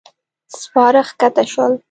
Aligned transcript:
سپاره 0.61 1.01
کښته 1.19 1.43
شول. 1.51 1.73